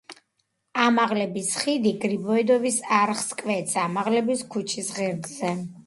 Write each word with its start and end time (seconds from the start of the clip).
ამაღლების 0.83 1.51
ხიდი 1.65 1.93
გრიბოედოვის 2.07 2.81
არხს 3.03 3.31
კვეთს 3.43 3.79
ამაღლების 3.87 4.47
ქუჩის 4.57 4.95
ღერძზე. 4.99 5.59